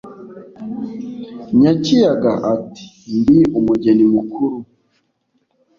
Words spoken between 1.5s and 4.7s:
Nyakiyaga ati:Ndi umugeni mukuru,